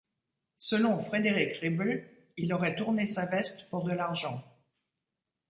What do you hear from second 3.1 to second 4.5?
veste pour de l'argent.